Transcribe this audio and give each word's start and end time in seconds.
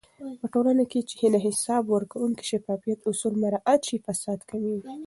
په 0.39 0.45
ټولنه 0.53 0.83
کې 0.91 1.01
چې 1.09 1.25
د 1.33 1.37
حساب 1.45 1.83
ورکونې 1.93 2.35
او 2.39 2.47
شفافيت 2.49 2.99
اصول 3.09 3.33
مراعات 3.43 3.81
شي، 3.87 3.97
فساد 4.05 4.39
کمېږي. 4.49 4.89